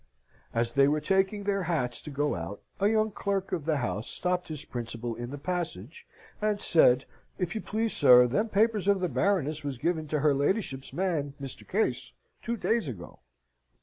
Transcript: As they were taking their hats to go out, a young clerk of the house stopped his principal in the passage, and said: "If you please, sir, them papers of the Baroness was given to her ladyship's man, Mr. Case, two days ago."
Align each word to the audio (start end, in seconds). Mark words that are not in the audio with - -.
As 0.51 0.71
they 0.71 0.87
were 0.87 0.99
taking 0.99 1.43
their 1.43 1.61
hats 1.61 2.01
to 2.01 2.09
go 2.09 2.33
out, 2.33 2.63
a 2.79 2.87
young 2.87 3.11
clerk 3.11 3.51
of 3.51 3.65
the 3.65 3.77
house 3.77 4.07
stopped 4.09 4.47
his 4.47 4.65
principal 4.65 5.13
in 5.13 5.29
the 5.29 5.37
passage, 5.37 6.07
and 6.41 6.59
said: 6.59 7.05
"If 7.37 7.53
you 7.53 7.61
please, 7.61 7.93
sir, 7.95 8.25
them 8.25 8.49
papers 8.49 8.87
of 8.87 8.99
the 8.99 9.07
Baroness 9.09 9.63
was 9.63 9.77
given 9.77 10.07
to 10.07 10.21
her 10.21 10.33
ladyship's 10.33 10.91
man, 10.91 11.35
Mr. 11.39 11.67
Case, 11.67 12.13
two 12.41 12.57
days 12.57 12.87
ago." 12.87 13.19